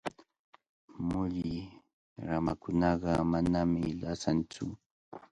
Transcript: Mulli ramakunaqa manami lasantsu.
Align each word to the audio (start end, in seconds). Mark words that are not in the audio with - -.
Mulli 1.07 1.55
ramakunaqa 2.27 3.11
manami 3.31 3.81
lasantsu. 4.01 4.65